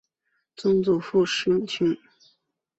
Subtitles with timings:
[0.55, 1.95] 曾祖父石永清。